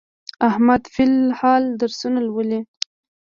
[0.49, 2.61] احمد فل الحال درسونه لولي.